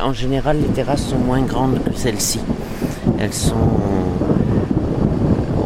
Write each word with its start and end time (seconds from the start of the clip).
En 0.00 0.12
général, 0.12 0.60
les 0.60 0.68
terrasses 0.68 1.08
sont 1.08 1.18
moins 1.18 1.42
grandes 1.42 1.82
que 1.84 1.92
celles-ci. 1.92 2.40
Elles 3.18 3.32
sont. 3.32 3.56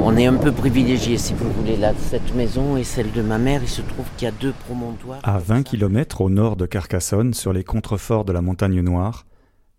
On 0.03 0.17
est 0.17 0.27
un 0.27 0.37
peu 0.37 0.53
privilégié, 0.53 1.19
si 1.19 1.35
vous 1.35 1.51
voulez. 1.51 1.77
Là, 1.77 1.93
cette 1.99 2.35
maison 2.35 2.77
et 2.77 2.85
celle 2.85 3.13
de 3.13 3.23
ma 3.23 3.39
mère, 3.39 3.63
il 3.63 3.69
se 3.69 3.83
trouve 3.83 4.07
qu'il 4.17 4.27
y 4.27 4.29
a 4.29 4.33
deux 4.33 4.53
promontoires. 4.53 5.21
À 5.23 5.39
20 5.39 5.65
km 5.65 6.23
au 6.23 6.31
nord 6.31 6.57
de 6.57 6.65
Carcassonne, 6.65 7.35
sur 7.35 7.53
les 7.53 7.65
contreforts 7.65 8.25
de 8.25 8.33
la 8.33 8.41
Montagne 8.41 8.81
Noire, 8.81 9.27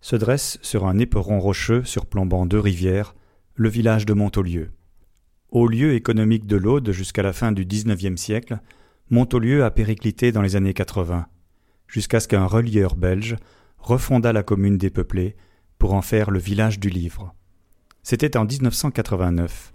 se 0.02 0.16
dresse 0.16 0.60
sur 0.62 0.86
un 0.86 1.00
éperon 1.00 1.40
rocheux 1.40 1.84
surplombant 1.84 2.46
deux 2.46 2.60
rivières 2.60 3.16
le 3.56 3.70
village 3.70 4.06
de 4.06 4.14
Montaulieu. 4.14 4.70
Haut 5.50 5.68
lieu 5.68 5.94
économique 5.94 6.46
de 6.46 6.58
l'Aude 6.58 6.92
jusqu'à 6.92 7.24
la 7.24 7.34
fin 7.34 7.52
du 7.52 7.66
XIXe 7.66 8.20
siècle, 8.22 8.60
Montaulieu 9.10 9.64
a 9.64 9.72
périclité 9.72 10.32
dans 10.32 10.44
les 10.44 10.56
années 10.56 10.76
80, 10.76 11.26
jusqu'à 11.88 12.20
ce 12.20 12.28
qu'un 12.28 12.46
relieur 12.46 12.96
belge 12.96 13.38
refonda 13.80 14.34
la 14.34 14.44
commune 14.44 14.78
dépeuplée 14.78 15.36
pour 15.80 15.94
en 15.94 16.02
faire 16.02 16.32
le 16.32 16.40
village 16.40 16.80
du 16.80 16.90
livre. 16.90 17.34
C'était 18.04 18.38
en 18.38 18.46
1989. 18.46 19.74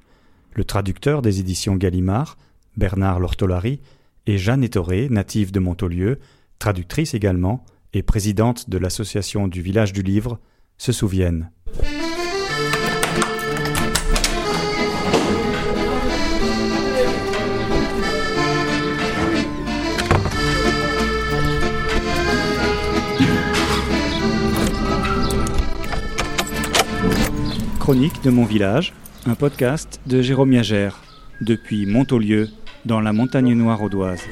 Le 0.55 0.65
traducteur 0.65 1.23
des 1.23 1.41
éditions 1.41 1.77
Gallimard, 1.77 2.37
Bernard 2.77 3.21
Lortolari, 3.21 3.81
et 4.27 4.39
Jeanne 4.39 4.65
Ettoré, 4.65 5.09
native 5.11 5.53
de 5.53 5.61
Montaulieu, 5.61 6.19
traductrice 6.59 7.15
également, 7.15 7.65
et 7.93 8.03
présidente 8.03 8.71
de 8.71 8.79
l'association 8.79 9.49
du 9.49 9.63
village 9.63 9.93
du 9.93 10.03
livre, 10.03 10.39
se 10.79 10.93
souviennent. 10.93 11.51
Chronique 27.83 28.23
de 28.23 28.31
mon 28.31 28.45
village, 28.45 28.93
un 29.27 29.35
podcast 29.35 29.99
de 30.07 30.23
Jérôme 30.23 30.53
Yagère, 30.53 31.01
depuis 31.41 31.85
Montaulieu, 31.85 32.49
dans 32.85 33.01
la 33.01 33.13
montagne 33.13 33.55
noire 33.55 33.83
audoise. 33.83 34.23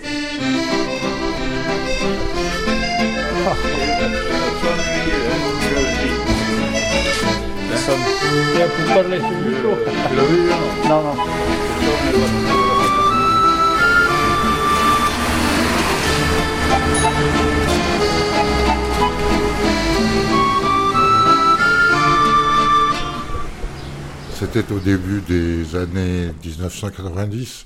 C'était 24.41 24.72
au 24.72 24.78
début 24.78 25.20
des 25.20 25.77
années 25.77 26.30
1990. 26.42 27.64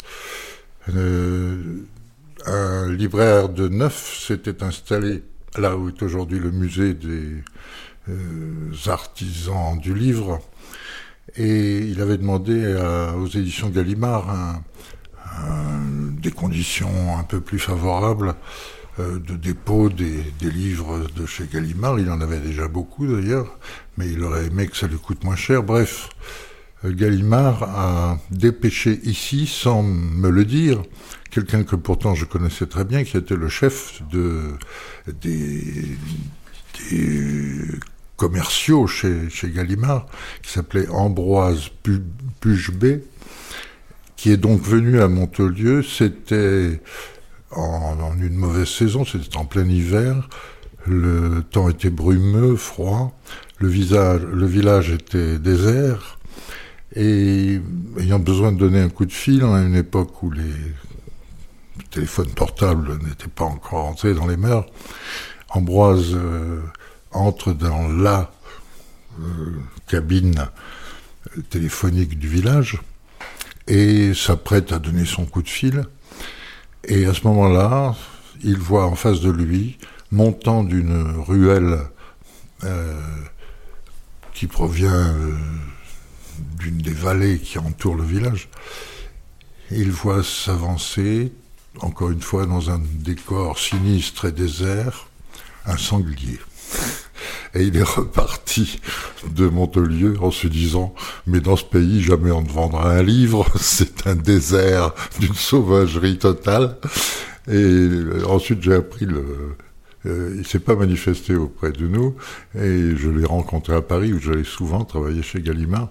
Euh, 0.97 1.85
un 2.47 2.91
libraire 2.91 3.49
de 3.49 3.69
neuf 3.69 4.19
s'était 4.27 4.61
installé 4.65 5.23
là 5.57 5.77
où 5.77 5.89
est 5.89 6.03
aujourd'hui 6.03 6.41
le 6.41 6.51
musée 6.51 6.95
des 6.95 7.45
euh, 8.09 8.73
artisans 8.89 9.79
du 9.79 9.95
livre. 9.95 10.41
Et 11.37 11.79
il 11.79 12.01
avait 12.01 12.19
demandé 12.19 12.77
aux 13.19 13.29
éditions 13.29 13.69
Gallimard 13.69 14.61
des 16.11 16.33
conditions 16.33 17.17
un 17.17 17.23
peu 17.23 17.41
plus 17.41 17.61
favorables 17.61 18.35
euh, 18.99 19.19
de 19.21 19.35
dépôt 19.37 19.91
des, 19.91 20.25
livres 20.41 21.07
de 21.17 21.25
chez 21.25 21.47
Gallimard. 21.47 22.01
Il 22.01 22.11
en 22.11 22.21
avait 22.21 22.41
déjà 22.41 22.67
beaucoup 22.67 23.07
d'ailleurs, 23.07 23.59
mais 23.97 24.09
il 24.09 24.25
aurait 24.25 24.47
aimé 24.47 24.67
que 24.67 24.77
ça 24.77 24.89
lui 24.89 24.99
coûte 24.99 25.23
moins 25.23 25.37
cher. 25.37 25.63
Bref, 25.63 26.09
Gallimard 26.93 27.63
a 27.63 28.19
dépêché 28.31 29.01
ici, 29.05 29.47
sans 29.47 29.83
me 29.83 30.29
le 30.29 30.45
dire, 30.45 30.83
quelqu'un 31.31 31.65
que 31.65 31.77
pourtant 31.77 32.15
je 32.15 32.25
connaissais 32.25 32.67
très 32.67 32.85
bien, 32.85 33.05
qui 33.05 33.17
était 33.17 33.37
le 33.37 33.49
chef 33.49 34.03
de, 34.11 34.53
des, 35.21 35.97
commerciaux 38.17 38.87
chez, 38.87 39.29
chez 39.31 39.51
Gallimard, 39.51 40.07
qui 40.43 40.53
s'appelait 40.53 40.89
Ambroise 40.89 41.71
Pugebé, 42.41 43.05
qui 44.17 44.31
est 44.31 44.37
donc 44.37 44.63
venu 44.63 45.01
à 45.01 45.09
Montaulieu. 45.09 45.83
C'était 45.83 46.81
en, 47.51 48.17
une 48.19 48.37
mauvaise 48.37 48.69
saison, 48.69 49.05
c'était 49.05 49.37
en 49.37 49.45
plein 49.45 49.69
hiver. 49.69 50.29
Le 50.87 51.43
temps 51.51 51.69
était 51.69 51.91
brumeux, 51.91 52.57
froid. 52.57 53.19
Le 53.59 53.69
village 53.69 54.91
était 54.91 55.39
désert. 55.39 56.19
Et 56.97 57.61
ayant 57.99 58.21
besoin 58.21 58.53
de 58.53 58.59
donner 58.59 58.81
un 58.81 58.89
coup 58.89 59.05
de 59.05 59.13
fil 59.13 59.43
à 59.43 59.63
une 59.63 59.75
époque 59.75 60.23
où 60.23 60.31
les 60.31 60.53
téléphones 61.91 62.31
portables 62.31 62.99
n'étaient 63.05 63.29
pas 63.29 63.45
encore 63.45 63.87
entrés 63.87 64.15
dans 64.15 64.27
les 64.27 64.37
mœurs, 64.37 64.67
Ambroise 65.51 66.15
euh, 66.15 66.61
entre 67.13 67.53
dans 67.53 67.87
la 67.87 68.33
euh, 69.21 69.53
cabine 69.87 70.49
téléphonique 71.49 72.19
du 72.19 72.27
village 72.27 72.81
et 73.69 74.15
s'apprête 74.15 74.73
à 74.73 74.81
donner 74.81 75.05
son 75.05 75.25
coup 75.25 75.43
de 75.43 75.49
fil. 75.49 75.85
Et 76.83 77.07
à 77.07 77.15
ce 77.15 77.25
moment-là, 77.29 77.95
il 78.43 78.59
voit 78.59 78.87
en 78.87 78.97
face 78.97 79.21
de 79.21 79.31
lui, 79.31 79.79
montant 80.11 80.65
d'une 80.65 81.23
ruelle 81.27 81.79
euh, 82.65 83.01
qui 84.33 84.49
provient 84.49 85.15
d'une 86.59 86.79
des 86.79 86.93
vallées 86.93 87.39
qui 87.39 87.59
entourent 87.59 87.97
le 87.97 88.05
village. 88.05 88.49
Il 89.71 89.91
voit 89.91 90.23
s'avancer, 90.23 91.33
encore 91.81 92.11
une 92.11 92.23
fois 92.23 92.47
dans 92.47 92.71
un 92.71 92.81
décor 92.81 93.59
sinistre 93.59 94.27
et 94.27 94.33
désert, 94.33 95.09
un 95.67 95.77
sanglier. 95.77 96.39
Et 97.55 97.63
il 97.63 97.77
est 97.77 97.83
reparti 97.83 98.81
de 99.31 99.49
Montelieu 99.49 100.17
en 100.21 100.31
se 100.31 100.47
disant 100.47 100.95
Mais 101.27 101.41
dans 101.41 101.57
ce 101.57 101.65
pays, 101.65 102.03
jamais 102.03 102.31
on 102.31 102.43
ne 102.43 102.49
vendra 102.49 102.91
un 102.91 103.03
livre, 103.03 103.47
c'est 103.61 104.07
un 104.07 104.17
désert 104.17 104.93
d'une 105.21 105.35
sauvagerie 105.35 106.19
totale. 106.19 106.79
Et 107.51 107.89
ensuite, 108.27 108.63
j'ai 108.63 108.75
appris 108.75 109.05
le, 109.05 109.57
euh, 110.07 110.35
il 110.39 110.47
s'est 110.47 110.59
pas 110.59 110.75
manifesté 110.75 111.35
auprès 111.35 111.73
de 111.73 111.87
nous 111.87 112.15
et 112.55 112.97
je 112.97 113.09
l'ai 113.09 113.25
rencontré 113.25 113.75
à 113.75 113.83
Paris 113.83 114.13
où 114.13 114.21
j'allais 114.21 114.45
souvent 114.45 114.85
travailler 114.85 115.23
chez 115.23 115.41
Gallimard. 115.41 115.89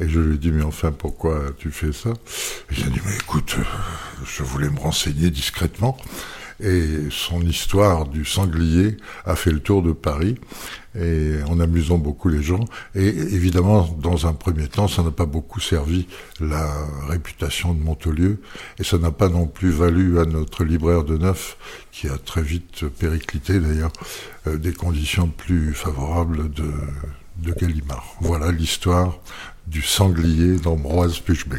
Et 0.00 0.08
je 0.08 0.18
lui 0.18 0.34
ai 0.34 0.38
dit, 0.38 0.50
mais 0.50 0.64
enfin, 0.64 0.90
pourquoi 0.90 1.40
tu 1.56 1.70
fais 1.70 1.92
ça? 1.92 2.12
Il 2.76 2.82
a 2.82 2.88
dit, 2.88 3.00
mais 3.06 3.14
écoute, 3.14 3.56
euh, 3.58 3.62
je 4.24 4.42
voulais 4.42 4.68
me 4.68 4.78
renseigner 4.78 5.30
discrètement. 5.30 5.96
Et 6.60 7.08
son 7.10 7.40
histoire 7.42 8.06
du 8.06 8.24
sanglier 8.24 8.96
a 9.24 9.36
fait 9.36 9.50
le 9.50 9.60
tour 9.60 9.82
de 9.82 9.92
Paris, 9.92 10.36
et 10.98 11.36
en 11.48 11.60
amusant 11.60 11.98
beaucoup 11.98 12.28
les 12.28 12.42
gens. 12.42 12.64
Et 12.94 13.06
évidemment, 13.06 13.88
dans 14.00 14.26
un 14.26 14.32
premier 14.32 14.68
temps, 14.68 14.88
ça 14.88 15.02
n'a 15.02 15.10
pas 15.10 15.26
beaucoup 15.26 15.60
servi 15.60 16.06
la 16.40 16.70
réputation 17.08 17.74
de 17.74 17.82
Montelieu, 17.82 18.40
et 18.78 18.84
ça 18.84 18.98
n'a 18.98 19.10
pas 19.10 19.28
non 19.28 19.46
plus 19.46 19.70
valu 19.70 20.18
à 20.18 20.24
notre 20.24 20.64
libraire 20.64 21.04
de 21.04 21.16
neuf, 21.16 21.56
qui 21.92 22.08
a 22.08 22.18
très 22.18 22.42
vite 22.42 22.86
périclité 22.86 23.58
d'ailleurs, 23.58 23.92
euh, 24.46 24.56
des 24.56 24.72
conditions 24.72 25.28
plus 25.28 25.74
favorables 25.74 26.50
de, 26.52 26.70
de 27.38 27.52
Gallimard. 27.52 28.16
Voilà 28.20 28.52
l'histoire 28.52 29.18
du 29.66 29.82
sanglier 29.82 30.56
d'Ambroise 30.56 31.18
Puchbé. 31.20 31.58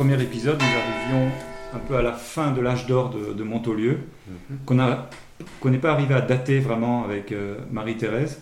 Premier 0.00 0.22
épisode, 0.22 0.56
nous 0.58 0.64
arrivions 0.64 1.30
un 1.74 1.78
peu 1.78 1.94
à 1.94 2.00
la 2.00 2.12
fin 2.12 2.52
de 2.52 2.62
l'âge 2.62 2.86
d'or 2.86 3.10
de, 3.10 3.42
Montaulieu, 3.42 3.98
mhm. 4.26 4.58
qu'on 5.60 5.68
n'est 5.68 5.78
pas 5.78 5.92
arrivé 5.92 6.14
à 6.14 6.22
dater 6.22 6.58
vraiment 6.58 7.04
avec 7.04 7.32
euh, 7.32 7.58
Marie-Thérèse, 7.70 8.40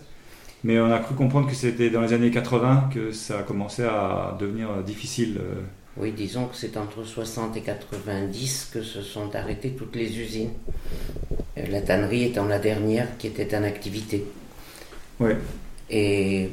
mais 0.63 0.79
on 0.79 0.89
a 0.89 0.99
cru 0.99 1.15
comprendre 1.15 1.49
que 1.49 1.53
c'était 1.53 1.89
dans 1.89 1.99
les 1.99 2.13
années 2.13 2.31
80 2.31 2.91
que 2.93 3.11
ça 3.11 3.39
a 3.39 3.43
commencé 3.43 3.83
à 3.83 4.37
devenir 4.39 4.69
difficile. 4.85 5.37
Euh, 5.41 5.61
oui, 5.97 6.13
disons 6.13 6.45
que 6.45 6.55
c'est 6.55 6.77
entre 6.77 7.03
60 7.03 7.57
et 7.57 7.61
90 7.61 8.69
que 8.73 8.81
se 8.81 9.01
sont 9.01 9.35
arrêtées 9.35 9.71
toutes 9.71 9.97
les 9.97 10.17
usines. 10.17 10.51
Euh, 11.57 11.65
la 11.69 11.81
tannerie 11.81 12.23
étant 12.23 12.45
la 12.45 12.59
dernière 12.59 13.17
qui 13.17 13.27
était 13.27 13.53
en 13.53 13.63
activité. 13.63 14.23
Oui. 15.19 15.31
Et 15.89 16.51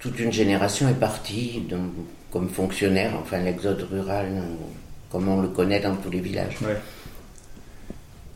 toute 0.00 0.18
une 0.18 0.32
génération 0.32 0.88
est 0.88 0.98
partie 0.98 1.62
comme 2.30 2.48
fonctionnaire, 2.48 3.12
enfin 3.20 3.38
l'exode 3.38 3.86
rural, 3.90 4.42
comme 5.10 5.28
on 5.28 5.40
le 5.42 5.48
connaît 5.48 5.80
dans 5.80 5.96
tous 5.96 6.10
les 6.10 6.20
villages. 6.20 6.56
Ouais. 6.62 6.76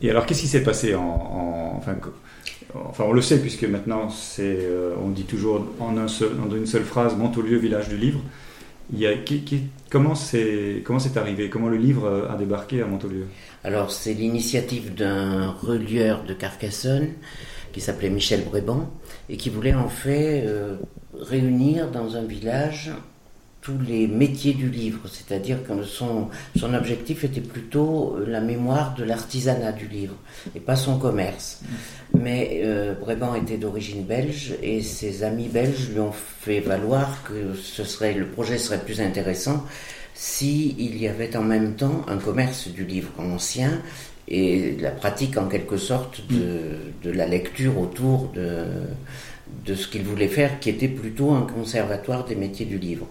Et 0.02 0.10
alors, 0.10 0.26
qu'est-ce 0.26 0.42
qui 0.42 0.48
s'est 0.48 0.62
passé 0.62 0.94
en, 0.94 1.74
enfin, 1.76 1.96
enfin, 2.74 3.04
on 3.06 3.12
le 3.12 3.22
sait 3.22 3.38
puisque 3.40 3.64
maintenant 3.64 4.10
c'est, 4.10 4.58
euh, 4.60 4.94
on 5.02 5.08
dit 5.08 5.24
toujours 5.24 5.66
en, 5.80 5.96
un 5.96 6.08
seul, 6.08 6.32
en 6.44 6.54
une 6.54 6.66
seule 6.66 6.84
phrase 6.84 7.16
Montaulieu, 7.16 7.56
village 7.56 7.88
du 7.88 7.96
livre. 7.96 8.20
Il 8.92 8.98
y 8.98 9.06
a, 9.06 9.12
comment 9.88 10.14
c'est 10.14 10.82
comment 10.84 10.98
c'est 10.98 11.16
arrivé? 11.16 11.48
Comment 11.48 11.70
le 11.70 11.78
livre 11.78 12.28
a 12.30 12.36
débarqué 12.36 12.82
à 12.82 12.86
Montaulieu? 12.86 13.26
Alors 13.62 13.90
c'est 13.90 14.12
l'initiative 14.12 14.94
d'un 14.94 15.52
relieur 15.52 16.22
de 16.24 16.34
Carcassonne 16.34 17.08
qui 17.74 17.80
s'appelait 17.80 18.08
Michel 18.08 18.44
Bréban 18.44 18.88
et 19.28 19.36
qui 19.36 19.50
voulait 19.50 19.74
en 19.74 19.88
fait 19.88 20.44
euh, 20.46 20.76
réunir 21.20 21.90
dans 21.90 22.14
un 22.14 22.22
village 22.22 22.92
tous 23.62 23.78
les 23.78 24.06
métiers 24.06 24.52
du 24.52 24.68
livre, 24.68 25.00
c'est-à-dire 25.10 25.66
que 25.66 25.82
son, 25.82 26.28
son 26.54 26.74
objectif 26.74 27.24
était 27.24 27.40
plutôt 27.40 28.14
euh, 28.16 28.26
la 28.28 28.40
mémoire 28.40 28.94
de 28.94 29.02
l'artisanat 29.02 29.72
du 29.72 29.88
livre 29.88 30.14
et 30.54 30.60
pas 30.60 30.76
son 30.76 30.98
commerce. 30.98 31.62
Mais 32.16 32.60
euh, 32.62 32.94
Bréban 32.94 33.34
était 33.34 33.56
d'origine 33.56 34.04
belge 34.04 34.54
et 34.62 34.80
ses 34.80 35.24
amis 35.24 35.48
belges 35.48 35.88
lui 35.90 35.98
ont 35.98 36.12
fait 36.12 36.60
valoir 36.60 37.24
que 37.24 37.54
ce 37.54 37.82
serait, 37.82 38.14
le 38.14 38.26
projet 38.26 38.58
serait 38.58 38.80
plus 38.80 39.00
intéressant 39.00 39.64
s'il 40.14 40.80
il 40.80 40.96
y 40.96 41.08
avait 41.08 41.36
en 41.36 41.42
même 41.42 41.74
temps 41.74 42.02
un 42.06 42.18
commerce 42.18 42.68
du 42.68 42.84
livre 42.84 43.10
ancien 43.18 43.82
et 44.28 44.76
la 44.80 44.90
pratique 44.90 45.36
en 45.36 45.48
quelque 45.48 45.76
sorte 45.76 46.26
de, 46.28 46.92
de 47.02 47.10
la 47.10 47.26
lecture 47.26 47.78
autour 47.78 48.28
de, 48.28 48.64
de 49.66 49.74
ce 49.74 49.88
qu'il 49.88 50.02
voulait 50.02 50.28
faire, 50.28 50.60
qui 50.60 50.70
était 50.70 50.88
plutôt 50.88 51.32
un 51.32 51.42
conservatoire 51.42 52.24
des 52.24 52.34
métiers 52.34 52.66
du 52.66 52.78
livre. 52.78 53.06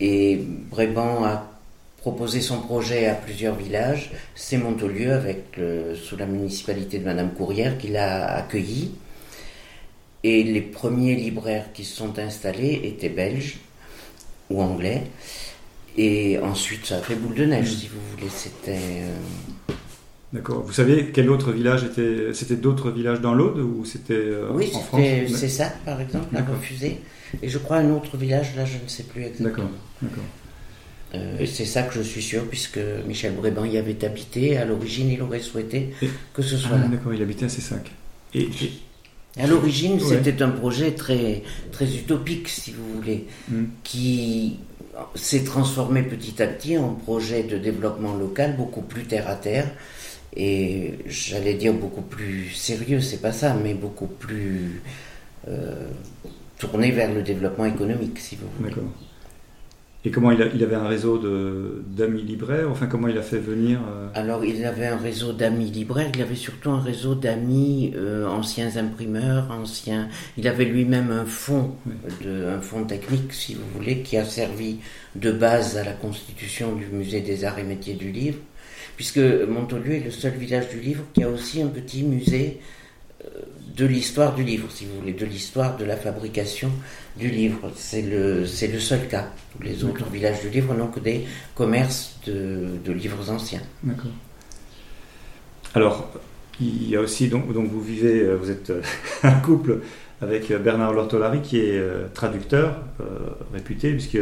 Et 0.00 0.38
Bréban 0.70 1.24
a 1.24 1.50
proposé 1.98 2.40
son 2.40 2.60
projet 2.60 3.06
à 3.06 3.14
plusieurs 3.14 3.56
villages. 3.56 4.12
C'est 4.34 4.56
Montaulieu, 4.56 5.12
avec 5.12 5.58
sous 5.94 6.16
la 6.16 6.26
municipalité 6.26 6.98
de 6.98 7.04
Madame 7.04 7.32
Courrière, 7.32 7.76
qui 7.78 7.88
l'a 7.88 8.36
accueilli. 8.36 8.92
Et 10.24 10.42
les 10.42 10.60
premiers 10.60 11.14
libraires 11.14 11.72
qui 11.72 11.84
se 11.84 11.96
sont 11.96 12.18
installés 12.18 12.80
étaient 12.84 13.08
belges 13.08 13.58
ou 14.50 14.62
anglais. 14.62 15.04
Et 15.96 16.38
ensuite, 16.38 16.86
ça 16.86 16.98
a 16.98 17.00
fait 17.00 17.14
boule 17.16 17.34
de 17.34 17.44
neige, 17.44 17.74
si 17.74 17.88
vous 17.88 18.00
voulez. 18.12 18.30
C'était. 18.30 18.72
Euh, 18.76 19.74
D'accord. 20.32 20.62
Vous 20.62 20.72
savez 20.72 21.10
quel 21.12 21.30
autre 21.30 21.52
village 21.52 21.84
était 21.84 22.34
C'était 22.34 22.56
d'autres 22.56 22.90
villages 22.90 23.20
dans 23.20 23.32
l'Aude 23.32 23.58
ou 23.58 23.84
c'était 23.84 24.14
euh, 24.14 24.50
oui, 24.52 24.70
en 24.74 24.80
France 24.80 25.00
Oui, 25.00 25.32
c'est 25.34 25.48
ça, 25.48 25.72
par 25.84 26.00
exemple, 26.00 26.36
a 26.36 26.42
refusé. 26.42 27.00
Et 27.42 27.48
je 27.48 27.58
crois 27.58 27.78
un 27.78 27.90
autre 27.90 28.16
village, 28.16 28.54
là, 28.56 28.64
je 28.64 28.74
ne 28.82 28.88
sais 28.88 29.04
plus 29.04 29.22
exactement. 29.22 29.50
D'accord. 29.50 29.70
D'accord. 30.02 30.24
Euh, 31.14 31.46
c'est 31.46 31.64
ça 31.64 31.82
que 31.82 31.94
je 31.94 32.02
suis 32.02 32.20
sûr, 32.20 32.44
puisque 32.44 32.80
Michel 33.06 33.32
Bréban 33.32 33.64
y 33.64 33.78
avait 33.78 34.04
habité. 34.04 34.58
À 34.58 34.66
l'origine, 34.66 35.10
il 35.10 35.22
aurait 35.22 35.40
souhaité 35.40 35.94
que 36.34 36.42
ce 36.42 36.58
soit 36.58 36.76
ah, 36.84 36.88
D'accord, 36.88 37.14
il 37.14 37.22
habitait 37.22 37.46
à 37.46 37.48
Cessac. 37.48 37.90
Et, 38.34 38.50
À 39.40 39.46
l'origine, 39.46 39.98
c'était 39.98 40.42
un 40.42 40.50
projet 40.50 40.92
très, 40.92 41.42
très 41.72 41.86
utopique, 41.86 42.48
si 42.48 42.72
vous 42.72 43.00
voulez, 43.00 43.26
hmm. 43.50 43.64
qui 43.82 44.58
s'est 45.14 45.44
transformé 45.44 46.02
petit 46.02 46.42
à 46.42 46.46
petit 46.46 46.76
en 46.76 46.90
projet 46.90 47.44
de 47.44 47.56
développement 47.56 48.14
local 48.14 48.56
beaucoup 48.56 48.82
plus 48.82 49.04
terre 49.04 49.28
à 49.28 49.36
terre 49.36 49.70
et 50.38 50.94
j'allais 51.06 51.54
dire 51.54 51.74
beaucoup 51.74 52.00
plus 52.00 52.50
sérieux, 52.50 53.00
c'est 53.00 53.20
pas 53.20 53.32
ça, 53.32 53.56
mais 53.60 53.74
beaucoup 53.74 54.06
plus 54.06 54.80
euh, 55.48 55.88
tourné 56.58 56.92
vers 56.92 57.12
le 57.12 57.22
développement 57.22 57.64
économique, 57.64 58.20
si 58.20 58.36
vous 58.36 58.46
voulez. 58.56 58.70
D'accord. 58.70 58.92
Et 60.04 60.12
comment 60.12 60.30
il, 60.30 60.48
il, 60.54 60.62
avait 60.62 60.76
un 60.76 60.86
réseau 60.86 61.20
d'amis 61.88 62.22
libraires? 62.22 62.70
Enfin, 62.70 62.86
comment 62.86 63.08
il 63.08 63.18
a 63.18 63.22
fait 63.22 63.40
venir 63.40 63.80
euh, 63.80 64.06
Alors, 64.14 64.44
il 64.44 64.64
avait 64.64 64.86
un 64.86 64.96
réseau 64.96 65.32
d'amis 65.32 65.72
libraires, 65.72 66.12
il 66.14 66.22
avait 66.22 66.36
surtout 66.36 66.70
un 66.70 66.80
réseau 66.80 67.16
d'amis 67.16 67.92
euh, 67.96 68.24
anciens 68.28 68.76
imprimeurs, 68.76 69.50
anciens. 69.50 70.08
Il 70.36 70.46
avait 70.46 70.66
lui-même 70.66 71.10
un 71.10 71.24
fonds, 71.24 71.74
de, 72.22 72.46
un 72.46 72.60
fonds 72.60 72.84
technique, 72.84 73.32
si 73.32 73.54
vous 73.54 73.66
voulez, 73.74 74.02
qui 74.02 74.16
a 74.16 74.24
servi 74.24 74.78
de 75.16 75.32
base 75.32 75.76
à 75.76 75.82
la 75.82 75.94
constitution 75.94 76.76
du 76.76 76.86
musée 76.86 77.20
des 77.20 77.44
arts 77.44 77.58
et 77.58 77.64
métiers 77.64 77.94
du 77.94 78.12
livre 78.12 78.38
puisque 78.96 79.18
Montaulieu 79.18 79.94
est 79.94 80.04
le 80.04 80.10
seul 80.10 80.32
village 80.32 80.68
du 80.68 80.80
livre 80.80 81.04
qui 81.14 81.22
a 81.22 81.28
aussi 81.28 81.62
un 81.62 81.68
petit 81.68 82.02
musée 82.02 82.60
euh, 83.24 83.28
de 83.76 83.86
l'histoire 83.86 84.34
du 84.34 84.42
livre, 84.42 84.68
si 84.70 84.86
vous 84.86 85.00
voulez, 85.00 85.12
de 85.12 85.24
l'histoire 85.24 85.76
de 85.76 85.84
la 85.84 85.96
fabrication 85.96 86.70
du 87.16 87.28
livre. 87.28 87.70
C'est 87.76 88.02
le, 88.02 88.44
c'est 88.44 88.66
le 88.66 88.80
seul 88.80 89.06
cas. 89.06 89.28
Tous 89.56 89.62
les 89.62 89.84
autres 89.84 90.08
villages 90.10 90.40
du 90.40 90.50
livre 90.50 90.74
n'ont 90.74 90.88
que 90.88 90.98
des 90.98 91.24
commerces 91.54 92.18
de, 92.26 92.92
livres 92.92 93.30
anciens. 93.30 93.62
D'accord. 93.84 94.10
Alors, 95.74 96.10
il 96.60 96.88
y 96.88 96.96
a 96.96 97.00
aussi, 97.00 97.28
donc, 97.28 97.52
donc 97.52 97.70
vous 97.70 97.80
vivez, 97.80 98.20
euh, 98.20 98.34
vous 98.34 98.50
êtes 98.50 98.70
euh, 98.70 98.82
un 99.22 99.38
couple 99.38 99.80
avec 100.20 100.52
Bernard 100.52 100.92
Lortolari 100.92 101.40
qui 101.40 101.60
est 101.60 101.80
traducteur 102.12 102.82
réputé, 103.52 103.92
puisque 103.92 104.18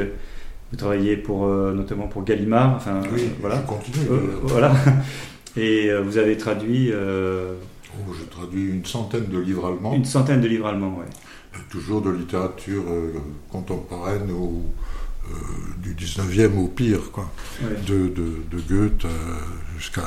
vous 0.70 0.76
travaillez 0.76 1.16
pour, 1.16 1.46
euh, 1.46 1.72
notamment 1.72 2.08
pour 2.08 2.24
Gallimard. 2.24 2.74
Enfin, 2.76 3.00
oui, 3.12 3.30
voilà. 3.40 3.56
je 3.56 3.66
continue. 3.66 4.06
Euh, 4.10 4.38
voilà. 4.42 4.74
Et 5.56 5.88
euh, 5.90 6.02
vous 6.02 6.18
avez 6.18 6.36
traduit. 6.36 6.92
Oh, 6.92 8.12
j'ai 8.18 8.26
traduit 8.26 8.68
une 8.68 8.84
centaine 8.84 9.26
de 9.26 9.38
livres 9.38 9.66
allemands. 9.66 9.94
Une 9.94 10.04
centaine 10.04 10.40
de 10.40 10.48
livres 10.48 10.66
allemands, 10.66 10.98
oui. 10.98 11.06
Toujours 11.70 12.02
de 12.02 12.10
littérature 12.10 12.82
contemporaine 13.50 14.30
ou 14.30 14.64
du 15.78 15.94
19e 15.94 16.58
au 16.58 16.68
pire, 16.68 17.10
quoi. 17.10 17.30
De, 17.86 18.08
de, 18.08 18.42
de, 18.50 18.60
Goethe 18.68 19.06
jusqu'à 19.78 20.02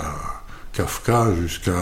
Kafka, 0.72 1.34
jusqu'à 1.42 1.74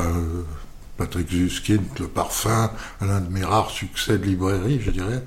Patrick 0.95 1.29
Zuskind, 1.29 1.83
Le 1.99 2.07
Parfum, 2.07 2.71
l'un 3.01 3.19
de 3.19 3.29
mes 3.29 3.43
rares 3.43 3.69
succès 3.69 4.17
de 4.17 4.23
librairie, 4.23 4.79
je 4.81 4.91
dirais. 4.91 5.23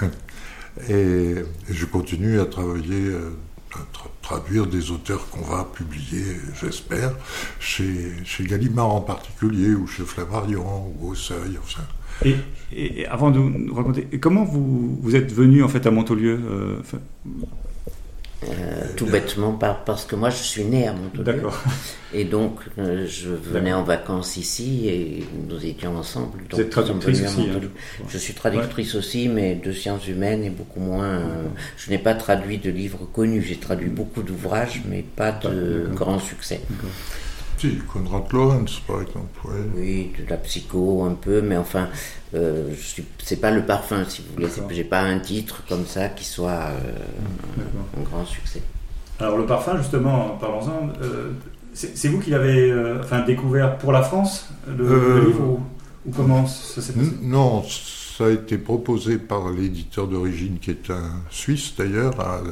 Et, 0.88 1.34
je 1.70 1.84
continue 1.86 2.40
à 2.40 2.46
travailler, 2.46 3.06
euh, 3.06 3.30
à 3.74 3.78
traduire 4.22 4.66
des 4.66 4.90
auteurs 4.90 5.28
qu'on 5.30 5.42
va 5.42 5.64
publier, 5.64 6.36
j'espère, 6.60 7.12
chez, 7.60 8.12
chez 8.24 8.44
Gallimard 8.44 8.92
en 8.92 9.00
particulier, 9.00 9.74
ou 9.74 9.86
chez 9.86 10.04
Flammarion, 10.04 10.94
ou 11.00 11.10
au 11.10 11.14
Seuil, 11.14 11.58
enfin. 11.62 11.82
Et, 12.24 12.36
et, 12.72 13.06
avant 13.06 13.30
de 13.30 13.38
nous 13.38 13.74
raconter, 13.74 14.06
comment 14.20 14.44
vous, 14.44 14.98
vous 15.00 15.16
êtes 15.16 15.32
venu 15.32 15.62
en 15.62 15.68
fait 15.68 15.86
à 15.86 15.90
Montaulieu 15.90 16.40
euh, 16.48 16.80
euh, 18.50 18.86
tout 18.96 19.06
bêtement 19.06 19.52
parce 19.52 20.04
que 20.04 20.16
moi 20.16 20.30
je 20.30 20.42
suis 20.42 20.64
né 20.64 20.88
à. 20.88 20.94
D'accord. 21.14 21.62
Et 22.12 22.24
donc 22.24 22.60
euh, 22.78 23.06
je 23.06 23.28
venais 23.28 23.72
en 23.72 23.82
vacances 23.82 24.36
ici 24.36 24.88
et 24.88 25.24
nous 25.48 25.64
étions 25.64 25.96
ensemble. 25.96 26.42
Vous 26.50 26.60
êtes 26.60 26.70
traductrice 26.70 27.22
aussi 27.22 27.48
hein. 27.50 27.60
Je 28.08 28.18
suis 28.18 28.34
traductrice 28.34 28.94
aussi, 28.94 29.28
mais 29.28 29.54
de 29.54 29.72
sciences 29.72 30.06
humaines 30.06 30.44
et 30.44 30.50
beaucoup 30.50 30.80
moins. 30.80 31.04
Euh, 31.04 31.42
je 31.76 31.90
n'ai 31.90 31.98
pas 31.98 32.14
traduit 32.14 32.58
de 32.58 32.70
livres 32.70 33.08
connus. 33.12 33.42
J'ai 33.42 33.56
traduit 33.56 33.90
beaucoup 33.90 34.22
d'ouvrages, 34.22 34.82
mais 34.88 35.02
pas 35.02 35.32
de 35.32 35.88
grands 35.92 36.20
succès. 36.20 36.60
Si, 37.64 37.78
Konrad 37.90 38.30
Lorenz, 38.30 38.80
par 38.86 39.00
exemple. 39.00 39.40
Oui, 39.74 40.12
de 40.18 40.28
la 40.28 40.36
psycho 40.36 41.04
un 41.04 41.14
peu, 41.14 41.40
mais 41.40 41.56
enfin, 41.56 41.88
euh, 42.34 42.74
c'est 43.22 43.40
pas 43.40 43.50
le 43.50 43.64
parfum, 43.64 44.04
si 44.06 44.20
vous 44.20 44.34
voulez. 44.34 44.48
J'ai 44.70 44.84
pas 44.84 45.00
un 45.00 45.18
titre 45.18 45.62
comme 45.66 45.86
ça 45.86 46.08
qui 46.08 46.26
soit 46.26 46.50
euh, 46.50 47.62
un, 47.98 48.02
grand 48.02 48.26
succès. 48.26 48.60
Alors 49.18 49.38
le 49.38 49.46
parfum, 49.46 49.78
justement, 49.78 50.36
parlons-en. 50.38 50.90
Euh, 51.02 51.30
c'est 51.72 52.08
vous 52.08 52.20
qui 52.20 52.30
l'avez 52.30 52.70
euh, 52.70 53.00
enfin, 53.02 53.20
découvert 53.20 53.78
pour 53.78 53.92
la 53.92 54.02
France, 54.02 54.50
le, 54.68 55.24
livre, 55.26 55.58
ou, 56.04 56.10
comment 56.14 56.46
ça 56.46 56.82
s'est 56.82 56.92
passé? 56.92 57.12
Non, 57.22 57.64
ça 57.64 58.26
a 58.26 58.30
été 58.30 58.58
proposé 58.58 59.16
par 59.16 59.48
l'éditeur 59.48 60.06
d'origine, 60.06 60.58
qui 60.60 60.70
est 60.70 60.90
un 60.90 61.22
Suisse 61.30 61.72
d'ailleurs, 61.78 62.20
à 62.20 62.42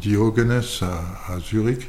Diogenes 0.00 0.62
à, 0.82 1.34
à 1.34 1.38
Zurich 1.38 1.88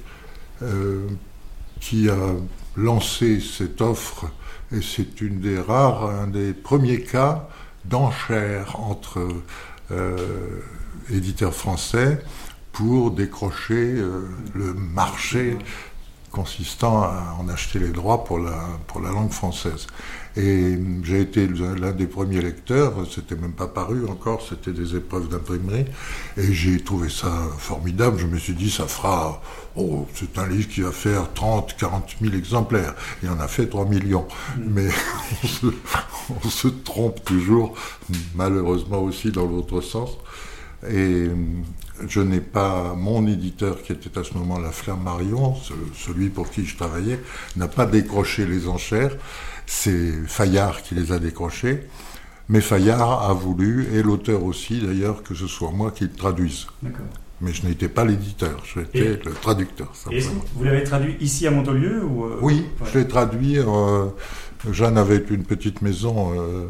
qui 1.79 2.09
a 2.09 2.35
lancé 2.75 3.39
cette 3.39 3.81
offre, 3.81 4.25
et 4.71 4.81
c'est 4.81 5.21
une 5.21 5.39
des 5.39 5.59
rares, 5.59 6.09
un 6.09 6.27
des 6.27 6.53
premiers 6.53 7.01
cas 7.01 7.49
d'enchère 7.85 8.79
entre 8.79 9.27
euh, 9.91 10.61
éditeurs 11.11 11.55
français 11.55 12.21
pour 12.71 13.11
décrocher 13.11 13.95
euh, 13.95 14.21
le 14.53 14.73
marché 14.73 15.57
consistant 16.31 17.03
à 17.03 17.37
en 17.39 17.49
acheter 17.49 17.79
les 17.79 17.89
droits 17.89 18.23
pour 18.23 18.39
la, 18.39 18.57
pour 18.87 19.01
la 19.01 19.09
langue 19.09 19.31
française. 19.31 19.87
Et 20.37 20.77
j'ai 21.03 21.21
été 21.21 21.47
l'un 21.47 21.91
des 21.91 22.05
premiers 22.05 22.41
lecteurs, 22.41 22.93
c'était 23.09 23.35
même 23.35 23.51
pas 23.51 23.67
paru 23.67 24.07
encore, 24.07 24.45
c'était 24.47 24.71
des 24.71 24.95
épreuves 24.95 25.27
d'imprimerie, 25.27 25.85
et 26.37 26.53
j'ai 26.53 26.81
trouvé 26.81 27.09
ça 27.09 27.31
formidable. 27.57 28.19
Je 28.19 28.27
me 28.27 28.37
suis 28.37 28.53
dit, 28.53 28.69
ça 28.69 28.87
fera, 28.87 29.41
oh, 29.75 30.07
c'est 30.13 30.37
un 30.37 30.47
livre 30.47 30.69
qui 30.69 30.81
va 30.81 30.91
faire 30.91 31.33
30, 31.33 31.75
40 31.77 32.15
000 32.21 32.35
exemplaires. 32.35 32.93
Il 33.23 33.29
en 33.29 33.39
a 33.39 33.47
fait 33.47 33.67
3 33.67 33.85
millions. 33.85 34.27
Mm. 34.57 34.61
Mais 34.67 34.87
on 36.43 36.49
se, 36.49 36.67
trompe 36.67 37.23
toujours, 37.25 37.73
malheureusement 38.35 38.99
aussi 38.99 39.31
dans 39.31 39.45
l'autre 39.45 39.81
sens. 39.81 40.11
Et 40.89 41.27
je 42.07 42.21
n'ai 42.21 42.39
pas, 42.39 42.93
mon 42.95 43.27
éditeur 43.27 43.81
qui 43.81 43.91
était 43.91 44.17
à 44.17 44.23
ce 44.23 44.33
moment-là 44.35 44.71
Marion, 45.03 45.55
celui 45.93 46.29
pour 46.29 46.49
qui 46.49 46.65
je 46.65 46.77
travaillais, 46.77 47.19
n'a 47.57 47.67
pas 47.67 47.85
décroché 47.85 48.45
les 48.45 48.67
enchères 48.67 49.17
c'est 49.69 50.11
Fayard 50.25 50.81
qui 50.81 50.95
les 50.95 51.11
a 51.11 51.19
décrochés. 51.19 51.83
Mais 52.49 52.61
Fayard 52.61 53.29
a 53.29 53.33
voulu, 53.33 53.87
et 53.93 54.01
l'auteur 54.01 54.43
aussi 54.43 54.81
d'ailleurs, 54.81 55.21
que 55.21 55.35
ce 55.35 55.45
soit 55.45 55.71
moi 55.71 55.91
qui 55.91 56.05
le 56.05 56.13
traduise. 56.13 56.65
Mais 57.41 57.53
je 57.53 57.65
n'étais 57.65 57.87
pas 57.87 58.03
l'éditeur, 58.03 58.63
j'étais 58.73 59.19
le 59.23 59.31
traducteur. 59.31 59.93
vous 60.55 60.63
l'avez 60.63 60.83
traduit 60.83 61.15
ici 61.21 61.45
à 61.45 61.51
Montolieu 61.51 62.03
ou 62.03 62.25
euh, 62.25 62.39
Oui, 62.41 62.65
je 62.91 62.97
l'ai 62.97 63.07
traduit. 63.07 63.59
Euh, 63.59 64.07
Jeanne 64.71 64.97
avait 64.97 65.23
une 65.29 65.43
petite 65.43 65.81
maison 65.81 66.33
euh, 66.35 66.65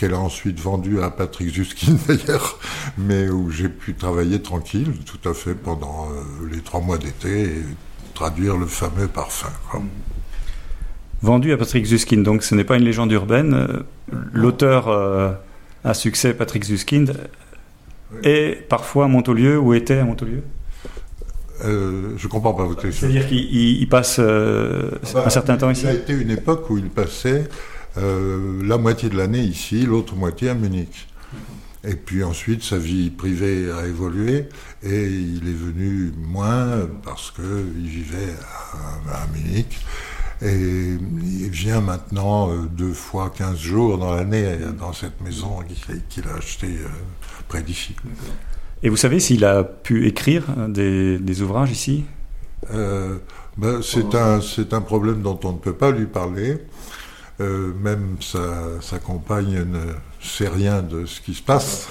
qu'elle 0.00 0.14
a 0.14 0.18
ensuite 0.18 0.58
vendue 0.58 1.02
à 1.02 1.10
Patrick 1.10 1.52
Juskin 1.52 1.92
d'ailleurs, 2.08 2.58
mais 2.96 3.28
où 3.28 3.50
j'ai 3.50 3.68
pu 3.68 3.94
travailler 3.94 4.40
tranquille, 4.40 4.92
tout 5.04 5.28
à 5.28 5.34
fait, 5.34 5.54
pendant 5.54 6.08
les 6.50 6.60
trois 6.60 6.80
mois 6.80 6.96
d'été 6.96 7.42
et 7.42 7.62
traduire 8.14 8.56
le 8.56 8.64
fameux 8.64 9.08
parfum. 9.08 9.50
Vendu 11.20 11.52
à 11.52 11.58
Patrick 11.58 11.84
Zuskin. 11.84 12.22
Donc 12.22 12.42
ce 12.42 12.54
n'est 12.54 12.64
pas 12.64 12.76
une 12.76 12.84
légende 12.84 13.12
urbaine. 13.12 13.84
L'auteur 14.32 14.88
euh, 14.88 15.32
à 15.84 15.92
succès, 15.92 16.32
Patrick 16.32 16.64
Zuskin, 16.64 17.04
est 18.22 18.66
parfois 18.68 19.04
à 19.04 19.08
Montolieu 19.08 19.58
ou 19.58 19.74
était 19.74 19.98
à 19.98 20.04
Montolieu 20.04 20.42
euh, 21.62 22.14
je 22.16 22.26
comprends 22.26 22.54
pas 22.54 22.64
votre 22.64 22.80
question. 22.80 23.06
C'est-à-dire 23.06 23.28
qu'il 23.28 23.86
passe 23.90 24.16
euh, 24.18 24.92
bah, 25.12 25.24
un 25.26 25.28
certain 25.28 25.58
temps 25.58 25.68
ici? 25.68 25.82
Il 25.84 25.88
a 25.88 25.92
été 25.92 26.14
une 26.14 26.30
époque 26.30 26.70
où 26.70 26.78
il 26.78 26.88
passait 26.88 27.50
euh, 27.98 28.62
la 28.64 28.78
moitié 28.78 29.08
de 29.08 29.16
l'année 29.16 29.42
ici, 29.42 29.84
l'autre 29.84 30.14
moitié 30.14 30.50
à 30.50 30.54
Munich. 30.54 31.08
Et 31.82 31.94
puis 31.94 32.22
ensuite, 32.22 32.62
sa 32.62 32.76
vie 32.76 33.10
privée 33.10 33.70
a 33.70 33.86
évolué 33.86 34.48
et 34.82 35.06
il 35.06 35.48
est 35.48 35.54
venu 35.54 36.12
moins 36.16 36.86
parce 37.02 37.30
qu'il 37.30 37.88
vivait 37.88 38.34
à, 39.08 39.22
à 39.22 39.26
Munich. 39.34 39.78
Et 40.42 40.54
il 40.54 41.50
vient 41.50 41.80
maintenant 41.80 42.50
euh, 42.50 42.66
deux 42.70 42.92
fois 42.92 43.30
15 43.34 43.58
jours 43.58 43.98
dans 43.98 44.14
l'année 44.14 44.56
dans 44.78 44.92
cette 44.92 45.20
maison 45.20 45.58
qu'il 46.08 46.28
a 46.28 46.36
achetée 46.36 46.66
euh, 46.66 46.88
près 47.48 47.62
d'ici. 47.62 47.94
Et 48.82 48.88
vous 48.88 48.96
savez 48.96 49.20
s'il 49.20 49.44
a 49.44 49.64
pu 49.64 50.06
écrire 50.06 50.44
des, 50.68 51.42
ouvrages 51.42 51.70
ici? 51.70 52.04
Ben, 53.58 53.82
C'est 53.82 54.14
un, 54.14 54.40
un 54.72 54.80
problème 54.80 55.20
dont 55.22 55.38
on 55.44 55.52
ne 55.52 55.58
peut 55.58 55.74
pas 55.74 55.90
lui 55.90 56.06
parler. 56.06 56.58
Même 57.40 58.16
sa, 58.20 58.80
sa, 58.80 58.98
compagne 58.98 59.64
ne 59.64 59.94
sait 60.20 60.48
rien 60.48 60.82
de 60.82 61.06
ce 61.06 61.20
qui 61.20 61.34
se 61.34 61.42
passe. 61.42 61.88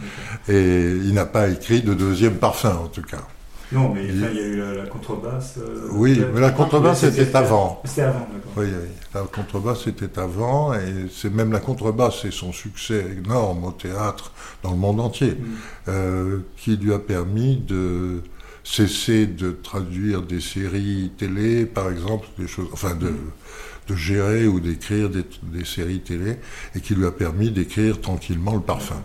Et 0.48 0.92
il 1.04 1.14
n'a 1.14 1.26
pas 1.26 1.48
écrit 1.48 1.82
de 1.82 1.94
deuxième 1.94 2.36
parfum, 2.36 2.76
en 2.84 2.88
tout 2.88 3.02
cas. 3.02 3.26
Non, 3.72 3.92
mais 3.94 4.04
il 4.06 4.20
y 4.20 4.24
a 4.24 4.30
eu 4.30 4.76
la, 4.76 4.86
contrebasse. 4.86 5.54
Euh, 5.58 5.88
oui, 5.92 6.20
mais 6.34 6.40
la 6.40 6.50
contrebasse 6.50 7.00
c'était 7.00 7.34
avant. 7.34 7.80
C'était 7.84 8.02
avant, 8.02 8.28
d'accord. 8.32 8.52
Oui, 8.56 8.66
oui, 8.66 8.88
la 9.14 9.22
contrebasse 9.22 9.84
c'était 9.84 10.18
avant, 10.18 10.74
et 10.74 11.08
c'est 11.10 11.32
même 11.32 11.52
la 11.52 11.60
contrebasse 11.60 12.24
et 12.26 12.30
son 12.30 12.52
succès 12.52 13.06
énorme 13.16 13.64
au 13.64 13.72
théâtre 13.72 14.32
dans 14.62 14.72
le 14.72 14.76
monde 14.76 15.00
entier, 15.00 15.32
mm. 15.32 15.44
euh, 15.88 16.38
qui 16.58 16.76
lui 16.76 16.92
a 16.92 16.98
permis 16.98 17.56
de 17.56 18.20
cesser 18.62 19.26
de 19.26 19.50
traduire 19.50 20.22
des 20.22 20.40
séries 20.40 21.10
télé, 21.16 21.64
par 21.64 21.90
exemple, 21.90 22.28
des 22.38 22.46
choses, 22.46 22.68
enfin 22.72 22.94
de, 22.94 23.12
de 23.88 23.96
gérer 23.96 24.46
ou 24.46 24.60
d'écrire 24.60 25.10
des, 25.10 25.24
des, 25.42 25.64
séries 25.64 26.00
télé, 26.00 26.36
et 26.74 26.80
qui 26.80 26.94
lui 26.94 27.06
a 27.06 27.10
permis 27.10 27.50
d'écrire 27.50 28.00
tranquillement 28.00 28.54
le 28.54 28.60
parfum. 28.60 29.02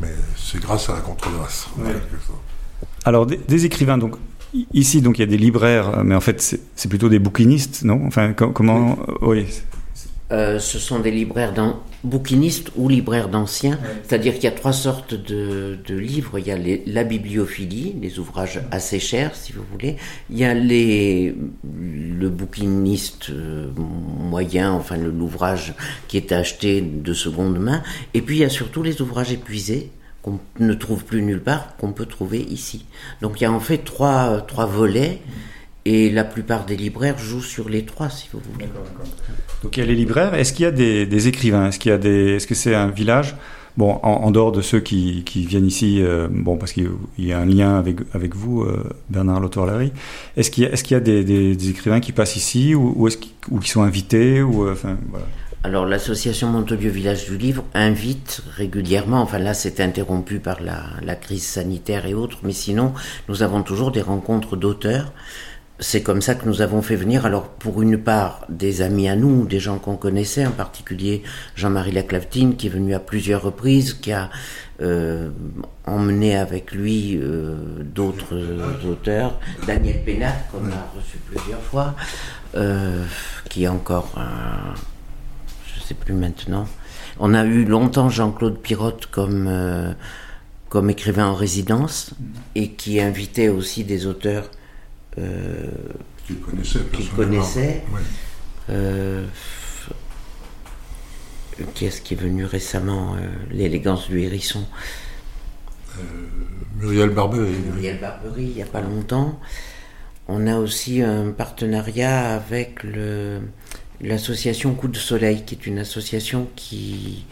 Mais 0.00 0.12
c'est 0.36 0.60
grâce 0.60 0.88
à 0.88 0.94
la 0.94 1.00
contrebasse. 1.00 1.68
Alors, 3.04 3.26
des, 3.26 3.64
écrivains, 3.64 3.98
donc, 3.98 4.16
ici, 4.72 5.02
donc, 5.02 5.18
il 5.18 5.20
y 5.20 5.24
a 5.24 5.26
des 5.26 5.38
libraires, 5.38 6.02
mais 6.04 6.14
en 6.14 6.20
fait, 6.20 6.60
c'est 6.74 6.88
plutôt 6.88 7.08
des 7.08 7.18
bouquinistes, 7.18 7.84
non? 7.84 8.00
Enfin, 8.06 8.32
comment. 8.32 8.98
Oui. 9.20 9.46
Euh, 10.32 10.58
ce 10.58 10.78
sont 10.78 10.98
des 10.98 11.10
libraires 11.10 11.52
bouquinistes 12.04 12.70
ou 12.76 12.88
libraires 12.88 13.28
d'anciens, 13.28 13.78
c'est-à-dire 14.02 14.34
qu'il 14.34 14.44
y 14.44 14.48
a 14.48 14.52
trois 14.52 14.72
sortes 14.72 15.14
de, 15.14 15.78
livres. 15.88 16.38
Il 16.38 16.46
y 16.46 16.50
a 16.50 16.56
la 16.86 17.04
bibliophilie, 17.04 17.94
les 18.00 18.18
ouvrages 18.18 18.60
assez 18.70 18.98
chers, 18.98 19.34
si 19.36 19.52
vous 19.52 19.62
voulez. 19.70 19.96
Il 20.30 20.38
y 20.38 20.44
a 20.44 20.54
les, 20.54 21.34
le 21.78 22.28
bouquiniste 22.30 23.28
euh, 23.30 23.70
moyen, 23.76 24.72
enfin 24.72 24.96
l'ouvrage 24.96 25.74
qui 26.08 26.16
est 26.16 26.32
acheté 26.32 26.80
de 26.80 27.12
seconde 27.12 27.58
main. 27.58 27.82
Et 28.14 28.22
puis 28.22 28.36
il 28.36 28.40
y 28.40 28.44
a 28.44 28.48
surtout 28.48 28.82
les 28.82 29.02
ouvrages 29.02 29.32
épuisés, 29.32 29.90
qu'on 30.22 30.38
ne 30.60 30.72
trouve 30.72 31.04
plus 31.04 31.20
nulle 31.20 31.42
part, 31.42 31.76
qu'on 31.76 31.92
peut 31.92 32.06
trouver 32.06 32.40
ici. 32.40 32.86
Donc 33.20 33.40
il 33.40 33.44
y 33.44 33.46
a 33.46 33.52
en 33.52 33.60
fait 33.60 33.78
trois, 33.78 34.40
trois 34.40 34.66
volets. 34.66 35.20
Et 35.84 36.10
la 36.10 36.24
plupart 36.24 36.64
des 36.64 36.76
libraires 36.76 37.18
jouent 37.18 37.42
sur 37.42 37.68
les 37.68 37.84
trois, 37.84 38.08
si 38.08 38.28
vous 38.32 38.40
voulez. 38.52 38.68
Donc 39.62 39.76
il 39.76 39.80
y 39.80 39.82
a 39.82 39.86
les 39.86 39.94
libraires. 39.94 40.34
Est-ce 40.34 40.52
qu'il 40.52 40.64
y 40.64 40.66
a 40.66 40.70
des, 40.70 41.28
écrivains? 41.28 41.68
Est-ce 41.68 41.78
qu'il 41.78 41.90
y 41.90 41.94
a 41.94 41.98
des 41.98 42.36
Est-ce 42.36 42.46
que 42.46 42.54
c'est 42.54 42.74
un 42.74 42.88
village? 42.88 43.34
Bon, 43.78 43.98
en, 44.02 44.30
dehors 44.30 44.52
de 44.52 44.60
ceux 44.60 44.80
qui, 44.80 45.24
qui 45.24 45.46
viennent 45.46 45.66
ici, 45.66 46.02
euh, 46.02 46.28
bon, 46.30 46.58
parce 46.58 46.72
qu'il 46.72 46.90
y 47.18 47.32
a 47.32 47.38
un 47.38 47.46
lien 47.46 47.78
avec, 47.78 48.00
avec 48.12 48.36
vous, 48.36 48.62
euh, 48.62 48.84
Bernard 49.08 49.40
Lotor-Larry. 49.40 49.92
Est-ce 50.36 50.50
qu'il 50.50 50.64
y 50.64 50.66
a, 50.66 50.72
est-ce 50.72 50.84
qu'il 50.84 50.94
y 50.94 50.98
a 50.98 51.00
des, 51.00 51.24
des, 51.24 51.70
écrivains 51.70 52.00
qui 52.00 52.12
passent 52.12 52.36
ici 52.36 52.74
ou, 52.74 52.92
ou 52.94 53.08
est-ce 53.08 53.16
qu'ils, 53.16 53.32
ou 53.50 53.60
qui 53.60 53.70
sont 53.70 53.82
invités 53.82 54.42
ou, 54.42 54.66
euh, 54.66 54.72
enfin, 54.72 54.98
voilà. 55.10 55.24
Alors 55.64 55.86
l'association 55.86 56.48
Montelieu 56.48 56.90
Village 56.90 57.26
du 57.26 57.38
Livre 57.38 57.64
invite 57.72 58.42
régulièrement, 58.56 59.20
enfin 59.20 59.38
là 59.38 59.54
c'est 59.54 59.78
interrompu 59.78 60.40
par 60.40 60.58
la, 60.60 61.14
crise 61.14 61.44
sanitaire 61.44 62.04
et 62.04 62.14
autres, 62.14 62.38
mais 62.42 62.52
sinon 62.52 62.92
nous 63.28 63.44
avons 63.44 63.62
toujours 63.62 63.92
des 63.92 64.02
rencontres 64.02 64.56
d'auteurs. 64.56 65.12
C'est 65.82 66.02
comme 66.02 66.22
ça 66.22 66.34
que 66.34 66.46
nous 66.46 66.62
avons 66.62 66.80
fait 66.80 66.96
venir, 66.96 67.26
alors 67.26 67.48
pour 67.48 67.82
une 67.82 67.98
part, 67.98 68.46
des 68.48 68.80
amis 68.80 69.08
à 69.08 69.16
nous, 69.16 69.46
des 69.46 69.60
gens 69.60 69.78
qu'on 69.78 69.96
connaissait, 69.96 70.46
en 70.46 70.52
particulier 70.52 71.22
Jean-Marie 71.56 71.92
Laclavetine, 71.92 72.56
qui 72.56 72.68
est 72.68 72.70
venu 72.70 72.94
à 72.94 73.00
plusieurs 73.00 73.42
reprises, 73.42 73.94
qui 73.94 74.12
a 74.12 74.30
euh, 74.80 75.30
emmené 75.84 76.36
avec 76.36 76.72
lui 76.72 77.18
euh, 77.20 77.56
d'autres 77.82 78.38
auteurs, 78.88 79.38
Daniel 79.66 80.02
Pénat, 80.04 80.32
qu'on 80.50 80.64
a 80.66 80.88
reçu 80.96 81.18
plusieurs 81.26 81.62
fois, 81.62 81.94
euh, 82.54 83.04
qui 83.50 83.64
est 83.64 83.68
encore 83.68 84.12
un 84.16 84.74
plus 85.94 86.14
maintenant. 86.14 86.66
On 87.18 87.34
a 87.34 87.44
eu 87.44 87.64
longtemps 87.64 88.08
Jean-Claude 88.08 88.58
Pirotte 88.58 89.06
comme, 89.06 89.46
euh, 89.48 89.92
comme 90.68 90.90
écrivain 90.90 91.26
en 91.26 91.34
résidence 91.34 92.14
et 92.54 92.70
qui 92.70 93.00
invitait 93.00 93.48
aussi 93.48 93.84
des 93.84 94.06
auteurs 94.06 94.50
euh, 95.18 95.70
qu'il 96.26 96.40
connaissait. 96.40 96.80
Qu'il 96.92 97.08
connaissait. 97.10 97.82
Euh, 98.70 99.26
qui 101.74 101.86
est-ce 101.86 102.00
qui 102.00 102.14
est 102.14 102.16
venu 102.16 102.44
récemment 102.44 103.16
L'élégance 103.50 104.08
du 104.08 104.20
hérisson? 104.20 104.64
Muriel 106.76 107.10
Barbery. 107.10 107.52
Muriel 107.72 107.98
Barbery, 108.00 108.44
il 108.44 108.54
n'y 108.54 108.62
a 108.62 108.66
pas 108.66 108.80
longtemps. 108.80 109.38
On 110.28 110.46
a 110.46 110.56
aussi 110.56 111.02
un 111.02 111.30
partenariat 111.30 112.34
avec 112.34 112.80
l'association 114.00 114.74
Coup 114.74 114.88
de 114.88 114.96
Soleil, 114.96 115.44
qui 115.44 115.54
est 115.54 115.66
une 115.66 115.78
association 115.78 116.48
qui 116.56 117.24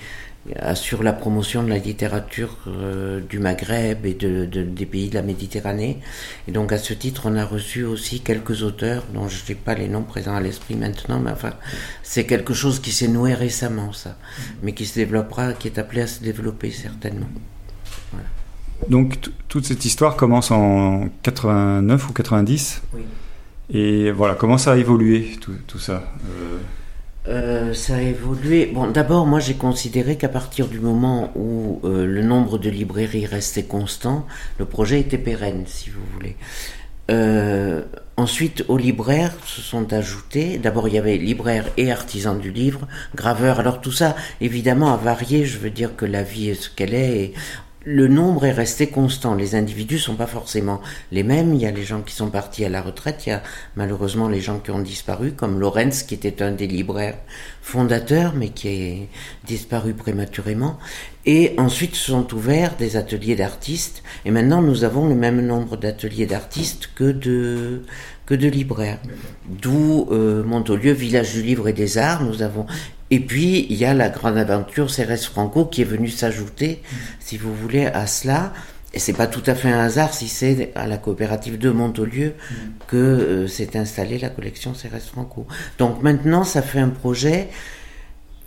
assure 0.57 1.03
la 1.03 1.13
promotion 1.13 1.63
de 1.63 1.69
la 1.69 1.79
littérature 1.79 2.57
euh, 2.67 3.21
du 3.21 3.39
Maghreb 3.39 4.07
et 4.07 4.15
de, 4.15 4.47
des 4.47 4.87
pays 4.87 5.09
de 5.09 5.15
la 5.15 5.23
Méditerranée. 5.23 5.99
Et 6.49 6.53
donc 6.53 6.73
à 6.73 6.79
ce 6.79 6.95
titre, 6.95 7.23
on 7.27 7.37
a 7.37 7.45
reçu 7.45 7.85
aussi 7.85 8.21
quelques 8.21 8.63
auteurs 8.63 9.05
dont 9.13 9.29
je 9.29 9.37
n'ai 9.49 9.55
pas 9.55 9.75
les 9.75 9.89
noms 9.89 10.03
présents 10.03 10.35
à 10.35 10.41
l'esprit 10.41 10.77
maintenant, 10.77 11.21
mais 11.21 11.31
enfin, 11.31 11.53
c'est 12.03 12.25
quelque 12.25 12.55
chose 12.55 12.81
qui 12.81 12.91
s'est 12.91 13.09
noué 13.09 13.35
récemment, 13.35 13.93
ça, 13.93 14.17
mais 14.63 14.73
qui 14.73 14.87
se 14.87 14.95
développera, 14.95 15.53
qui 15.53 15.69
est 15.69 15.79
appelé 15.79 16.03
à 16.03 16.07
se 16.07 16.23
développer 16.23 16.71
certainement. 16.71 17.29
Donc 18.89 19.19
toute 19.49 19.67
cette 19.67 19.85
histoire 19.85 20.17
commence 20.17 20.51
en 20.51 21.09
89 21.23 22.09
ou 22.09 22.13
90 22.15 22.83
Oui. 22.95 23.03
Et 23.73 24.11
voilà, 24.11 24.35
comment 24.35 24.59
ça 24.59 24.73
a 24.73 24.77
évolué 24.77 25.37
tout, 25.41 25.79
ça 25.79 26.03
euh, 26.25 26.59
euh, 27.31 27.73
ça 27.75 27.97
a 27.97 28.01
évolué. 28.01 28.67
Bon, 28.67 28.91
d'abord, 28.91 29.27
moi, 29.27 29.41
j'ai 29.41 29.55
considéré 29.55 30.17
qu'à 30.17 30.29
partir 30.29 30.67
du 30.67 30.81
moment 30.81 31.33
où 31.37 31.81
euh, 31.85 32.05
le 32.07 32.23
nombre 32.23 32.59
de 32.59 32.69
librairies 32.69 33.27
restait 33.27 33.63
constant, 33.63 34.27
le 34.59 34.65
projet 34.65 35.01
était 35.01 35.19
pérenne, 35.19 35.65
si 35.67 35.91
vous 35.91 36.03
voulez. 36.15 36.37
ensuite, 38.17 38.65
aux 38.69 38.77
libraires 38.77 39.35
se 39.47 39.61
sont 39.61 39.93
ajoutés. 39.93 40.59
D'abord, 40.59 40.89
il 40.89 40.95
y 40.95 40.99
avait 40.99 41.17
libraires 41.17 41.67
et 41.77 41.91
artisans 41.91 42.39
du 42.39 42.51
livre, 42.51 42.87
graveurs. 43.15 43.61
Alors 43.61 43.81
tout 43.81 43.93
ça, 43.93 44.15
évidemment, 44.41 44.93
a 44.93 44.97
varié. 44.97 45.45
Je 45.47 45.59
veux 45.59 45.71
dire 45.71 45.97
que 45.97 46.07
la 46.07 46.23
vie 46.23 46.51
est 46.51 46.63
ce 46.63 46.71
qu'elle 46.71 46.95
est. 46.95 47.33
le 47.85 48.09
nombre 48.09 48.45
est 48.45 48.53
resté 48.53 48.89
constant. 48.89 49.35
Les 49.35 49.55
individus 49.55 49.99
sont 49.99 50.17
pas 50.17 50.27
forcément 50.27 50.81
les 51.13 51.23
mêmes. 51.23 51.55
Il 51.55 51.63
y 51.63 51.67
a 51.67 51.71
les 51.71 51.85
gens 51.85 52.03
qui 52.03 52.15
sont 52.15 52.29
partis 52.29 52.65
à 52.65 52.69
la 52.69 52.83
retraite. 52.83 53.27
Il 53.27 53.31
y 53.31 53.33
a 53.33 53.43
malheureusement 53.75 54.29
les 54.29 54.41
gens 54.41 54.59
qui 54.59 54.71
ont 54.71 54.81
disparu, 54.81 55.33
comme 55.33 55.59
Lorenz, 55.59 56.03
qui 56.03 56.15
était 56.15 56.43
un 56.43 56.53
des 56.53 56.67
libraires 56.67 57.19
fondateurs, 57.63 58.35
mais 58.35 58.51
qui 58.51 58.69
est 58.69 59.09
disparu 59.45 59.95
prématurément. 59.95 60.79
Et 61.25 61.55
ensuite 61.57 61.95
se 61.95 62.11
sont 62.13 62.35
ouverts 62.35 62.77
des 62.77 62.97
ateliers 62.97 63.37
d'artistes. 63.37 64.03
Et 64.25 64.31
maintenant, 64.31 64.61
nous 64.61 64.85
avons 64.85 65.09
le 65.09 65.15
même 65.15 65.41
nombre 65.41 65.77
d'ateliers 65.77 66.27
d'artistes 66.27 66.91
que 66.95 67.11
de, 67.11 67.83
que 68.31 68.37
de 68.37 68.47
libraires. 68.49 69.01
D'où 69.49 70.07
euh, 70.13 70.45
Montaulieu, 70.45 70.93
village 70.93 71.35
du 71.35 71.43
livre 71.43 71.67
et 71.67 71.73
des 71.73 71.99
arts. 71.99 72.23
Nous 72.23 72.43
avons 72.43 72.65
et 73.13 73.19
puis, 73.19 73.67
il 73.69 73.77
y 73.77 73.85
a 73.85 73.93
la 73.93 74.09
grande 74.09 74.39
aventure 74.39 74.89
Cérès 74.89 75.27
Franco 75.27 75.65
qui 75.65 75.83
est 75.83 75.85
venue 75.85 76.09
s'ajouter, 76.09 76.81
si 77.19 77.37
vous 77.37 77.53
voulez, 77.53 77.87
à 77.87 78.07
cela. 78.07 78.53
Et 78.95 79.01
c'est 79.01 79.15
pas 79.15 79.27
tout 79.27 79.43
à 79.47 79.57
fait 79.57 79.69
un 79.69 79.81
hasard 79.81 80.15
si 80.15 80.29
c'est 80.29 80.71
à 80.77 80.87
la 80.87 80.97
coopérative 80.97 81.59
de 81.59 81.71
Montaulieu 81.71 82.35
que 82.87 82.97
euh, 82.97 83.49
s'est 83.49 83.77
installée 83.77 84.19
la 84.19 84.29
collection 84.29 84.75
Cérès 84.75 85.05
Franco. 85.05 85.47
Donc 85.79 86.03
maintenant, 86.05 86.45
ça 86.45 86.63
fait 86.63 86.79
un 86.79 86.89
projet 86.89 87.49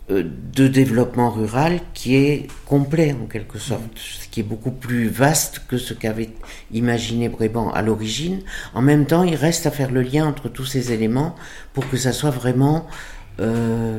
de 0.08 0.68
développement 0.68 1.30
rural 1.30 1.80
qui 1.94 2.16
est 2.16 2.46
complet 2.66 3.16
en 3.18 3.24
quelque 3.24 3.58
sorte, 3.58 3.96
ce 3.96 4.28
qui 4.28 4.40
est 4.40 4.44
beaucoup 4.44 4.70
plus 4.70 5.08
vaste 5.08 5.62
que 5.66 5.78
ce 5.78 5.94
qu'avait 5.94 6.28
imaginé 6.72 7.30
Bréban 7.30 7.70
à 7.70 7.80
l'origine. 7.80 8.42
En 8.74 8.82
même 8.82 9.06
temps, 9.06 9.22
il 9.22 9.34
reste 9.34 9.64
à 9.64 9.70
faire 9.70 9.90
le 9.90 10.02
lien 10.02 10.26
entre 10.26 10.50
tous 10.50 10.66
ces 10.66 10.92
éléments 10.92 11.34
pour 11.72 11.88
que 11.88 11.96
ça 11.96 12.12
soit 12.12 12.30
vraiment 12.30 12.86
euh, 13.40 13.98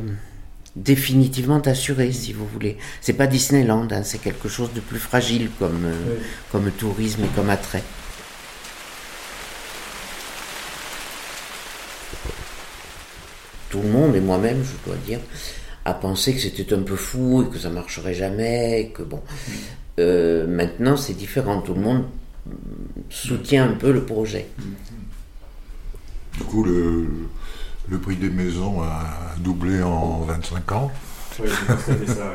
définitivement 0.76 1.60
assuré, 1.62 2.12
si 2.12 2.34
vous 2.34 2.46
voulez. 2.46 2.78
C'est 3.02 3.14
pas 3.14 3.26
Disneyland, 3.26 3.88
hein, 3.92 4.04
c'est 4.04 4.20
quelque 4.20 4.48
chose 4.48 4.72
de 4.74 4.82
plus 4.82 5.00
fragile 5.00 5.50
comme, 5.58 5.86
euh, 5.86 6.18
comme 6.52 6.70
tourisme 6.70 7.24
et 7.24 7.36
comme 7.36 7.50
attrait. 7.50 7.84
Tout 13.72 13.82
le 13.82 13.90
monde, 13.90 14.16
et 14.16 14.22
moi-même, 14.22 14.64
je 14.64 14.88
dois 14.88 14.98
dire, 15.04 15.20
a 15.86 15.94
pensé 15.94 16.34
que 16.34 16.42
c'était 16.42 16.74
un 16.74 16.82
peu 16.82 16.96
fou 16.96 17.44
et 17.44 17.54
que 17.54 17.60
ça 17.60 17.70
marcherait 17.70 18.16
jamais, 18.16 18.82
et 18.82 18.90
que 18.90 19.04
bon. 19.04 19.22
Euh, 20.00 20.48
maintenant, 20.48 20.98
c'est 20.98 21.14
différent. 21.14 21.62
Tout 21.62 21.76
le 21.76 21.82
monde 21.82 22.06
soutient 23.10 23.70
un 23.70 23.74
peu 23.74 23.92
le 23.92 24.04
projet. 24.04 24.48
Du 26.34 26.44
coup, 26.44 26.64
le, 26.64 27.08
le 27.88 28.00
prix 28.00 28.18
des 28.18 28.30
maisons 28.30 28.82
a 28.82 29.36
doublé 29.40 29.82
en 29.82 30.22
25 30.22 30.72
ans. 30.74 30.92
Oui, 31.40 31.50
c'est 31.86 32.08
ça, 32.08 32.34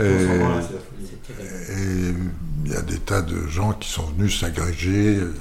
et, 0.00 0.26
il 2.64 2.72
y 2.72 2.76
a 2.76 2.82
des 2.82 2.98
tas 2.98 3.22
de 3.22 3.46
gens 3.48 3.72
qui 3.72 3.90
sont 3.90 4.06
venus 4.16 4.40
s'agréger, 4.40 5.16
euh, 5.16 5.34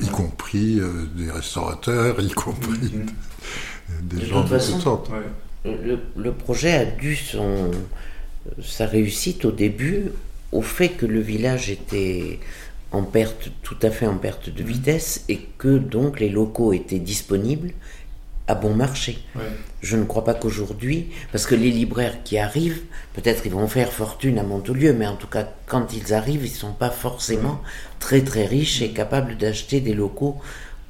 y 0.00 0.06
compris 0.06 0.78
euh, 0.78 1.06
des 1.16 1.32
restaurateurs, 1.32 2.20
y 2.20 2.30
compris 2.30 2.78
mm-hmm. 2.78 3.08
des 4.08 4.26
gens 4.26 4.44
de, 4.44 4.48
toute 4.48 4.80
sorte. 4.80 5.10
Le, 5.64 6.32
projet 6.32 6.72
a 6.72 6.84
dû 6.84 7.16
son, 7.16 7.70
sa 8.62 8.86
réussite 8.86 9.44
au 9.44 9.50
début 9.50 10.12
au 10.52 10.62
fait 10.62 10.90
que 10.90 11.06
le 11.06 11.20
village 11.20 11.70
était 11.70 12.38
en 12.92 13.02
perte, 13.02 13.48
tout 13.62 13.76
à 13.82 13.90
fait 13.90 14.06
en 14.06 14.18
perte 14.18 14.50
de 14.50 14.62
vitesse, 14.62 15.24
et 15.28 15.40
que 15.58 15.78
donc 15.78 16.20
les 16.20 16.28
locaux 16.28 16.72
étaient 16.72 17.00
disponibles 17.00 17.72
à 18.46 18.54
bon 18.54 18.74
marché. 18.74 19.18
Je 19.80 19.96
ne 19.96 20.04
crois 20.04 20.24
pas 20.24 20.34
qu'aujourd'hui, 20.34 21.08
parce 21.32 21.46
que 21.46 21.54
les 21.54 21.70
libraires 21.70 22.22
qui 22.24 22.38
arrivent, 22.38 22.82
peut-être 23.14 23.46
ils 23.46 23.52
vont 23.52 23.66
faire 23.68 23.92
fortune 23.92 24.38
à 24.38 24.42
Montaulieu, 24.42 24.92
mais 24.92 25.06
en 25.06 25.16
tout 25.16 25.26
cas, 25.26 25.48
quand 25.66 25.94
ils 25.94 26.12
arrivent, 26.12 26.44
ils 26.44 26.52
ne 26.52 26.56
sont 26.56 26.72
pas 26.72 26.90
forcément 26.90 27.60
très 28.00 28.20
très 28.20 28.44
riches 28.44 28.82
et 28.82 28.90
capables 28.90 29.36
d'acheter 29.38 29.80
des 29.80 29.94
locaux 29.94 30.38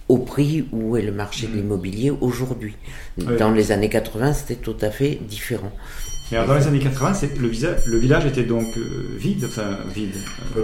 au 0.08 0.18
prix 0.18 0.66
où 0.72 0.96
est 0.96 1.02
le 1.02 1.12
marché 1.12 1.46
de 1.46 1.52
mm. 1.52 1.56
l'immobilier 1.56 2.10
aujourd'hui. 2.10 2.76
Dans 3.38 3.50
les 3.50 3.72
années 3.72 3.88
80, 3.88 4.32
c'était 4.32 4.56
tout 4.56 4.76
à 4.80 4.90
fait 4.90 5.18
différent. 5.28 5.72
Mais 6.32 6.44
dans 6.46 6.54
les 6.54 6.66
années 6.66 6.78
80, 6.78 7.12
le, 7.38 7.48
le, 7.86 7.98
village 7.98 8.26
était 8.26 8.44
donc 8.44 8.66
euh, 8.76 9.16
vide, 9.18 9.44
enfin 9.46 9.78
vide. 9.94 10.14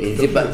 Et 0.01 0.27
pas, 0.29 0.47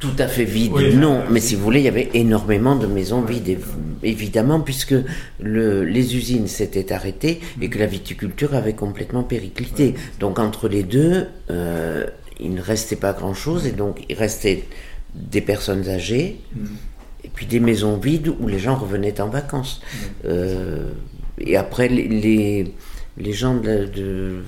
tout 0.00 0.14
à 0.18 0.26
fait 0.26 0.44
vide, 0.44 0.72
non, 0.96 1.22
mais 1.30 1.40
si 1.40 1.54
vous 1.54 1.62
voulez, 1.62 1.80
il 1.80 1.84
y 1.84 1.88
avait 1.88 2.10
énormément 2.14 2.76
de 2.76 2.86
maisons 2.86 3.22
vides, 3.22 3.58
évidemment, 4.02 4.60
puisque 4.60 4.94
le, 5.40 5.84
les 5.84 6.16
usines 6.16 6.46
s'étaient 6.46 6.92
arrêtées 6.92 7.40
et 7.62 7.70
que 7.70 7.78
la 7.78 7.86
viticulture 7.86 8.54
avait 8.54 8.74
complètement 8.74 9.22
périclité. 9.22 9.94
Donc 10.20 10.38
entre 10.38 10.68
les 10.68 10.82
deux, 10.82 11.26
euh, 11.50 12.04
il 12.40 12.54
ne 12.54 12.60
restait 12.60 12.96
pas 12.96 13.12
grand-chose, 13.12 13.66
et 13.66 13.72
donc 13.72 14.04
il 14.08 14.16
restait 14.16 14.64
des 15.14 15.40
personnes 15.40 15.88
âgées, 15.88 16.40
mm. 16.54 16.64
Et 17.24 17.28
puis 17.28 17.46
des 17.46 17.60
maisons 17.60 17.96
vides 17.96 18.32
où 18.38 18.46
les 18.46 18.58
gens 18.58 18.76
revenaient 18.76 19.20
en 19.20 19.28
vacances. 19.28 19.80
Euh, 20.24 20.90
et 21.38 21.56
après, 21.56 21.88
les, 21.88 22.72
les, 23.16 23.32
gens 23.32 23.54
de 23.56 24.42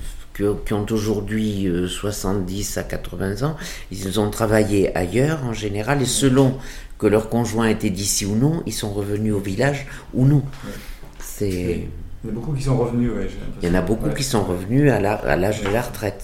qui 0.65 0.73
ont 0.73 0.85
aujourd'hui 0.91 1.67
70 1.87 2.77
euh, 2.77 2.81
à 2.81 2.83
80 2.83 3.47
ans, 3.47 3.57
ils 3.91 4.19
ont 4.19 4.29
travaillé 4.29 4.95
ailleurs 4.95 5.43
en 5.43 5.53
général 5.53 6.01
et 6.01 6.05
selon 6.05 6.57
que 6.99 7.07
leur 7.07 7.29
conjoint 7.29 7.67
était 7.67 7.89
d'ici 7.89 8.25
ou 8.25 8.35
non, 8.35 8.63
ils 8.65 8.73
sont 8.73 8.91
revenus 8.91 9.33
au 9.33 9.39
village 9.39 9.87
ou 10.13 10.25
non. 10.25 10.43
C'est... 11.19 11.87
Il 12.23 12.29
y 12.29 12.33
en 12.33 12.35
a 12.35 12.35
beaucoup 12.35 12.53
qui 12.53 12.63
sont 12.63 12.77
revenus, 12.77 13.11
ouais, 13.11 13.27
Il 13.61 13.69
y 13.69 13.71
en 13.71 13.75
a 13.75 13.81
beaucoup 13.81 14.09
qui 14.09 14.23
sont 14.23 14.43
revenus 14.43 14.91
à 14.91 14.99
l'âge 15.35 15.61
de 15.61 15.69
la 15.69 15.81
retraite. 15.81 16.23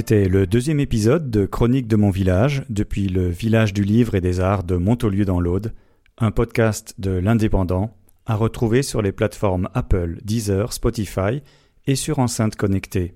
C'était 0.00 0.30
le 0.30 0.46
deuxième 0.46 0.80
épisode 0.80 1.30
de 1.30 1.44
Chronique 1.44 1.86
de 1.86 1.94
mon 1.94 2.08
village, 2.08 2.62
depuis 2.70 3.06
le 3.06 3.28
village 3.28 3.74
du 3.74 3.84
livre 3.84 4.14
et 4.14 4.22
des 4.22 4.40
arts 4.40 4.64
de 4.64 4.76
Montaulieu 4.76 5.26
dans 5.26 5.40
l'Aude, 5.40 5.74
un 6.16 6.30
podcast 6.30 6.94
de 6.96 7.10
l'Indépendant, 7.10 7.94
à 8.24 8.34
retrouver 8.34 8.82
sur 8.82 9.02
les 9.02 9.12
plateformes 9.12 9.68
Apple, 9.74 10.16
Deezer, 10.24 10.72
Spotify 10.72 11.42
et 11.86 11.96
sur 11.96 12.18
enceinte 12.18 12.56
connectée. 12.56 13.14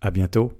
À 0.00 0.12
bientôt. 0.12 0.52